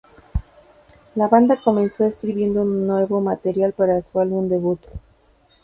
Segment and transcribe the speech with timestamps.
[1.13, 2.87] La banda comenzó escribiendo un
[3.23, 4.81] material nuevo para su álbum debut.